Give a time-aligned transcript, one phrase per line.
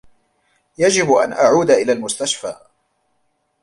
[0.77, 2.55] يجب أن أعود الى المستشفى.